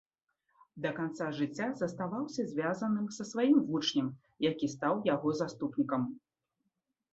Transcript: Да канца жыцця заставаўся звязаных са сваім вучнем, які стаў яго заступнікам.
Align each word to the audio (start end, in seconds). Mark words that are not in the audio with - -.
Да 0.85 0.91
канца 0.99 1.27
жыцця 1.39 1.67
заставаўся 1.81 2.45
звязаных 2.55 3.13
са 3.19 3.27
сваім 3.33 3.61
вучнем, 3.69 4.09
які 4.49 4.73
стаў 4.75 5.01
яго 5.15 5.37
заступнікам. 5.45 6.11